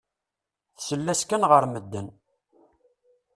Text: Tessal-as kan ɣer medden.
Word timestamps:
Tessal-as 0.75 1.21
kan 1.23 1.43
ɣer 1.51 1.63
medden. 1.67 2.07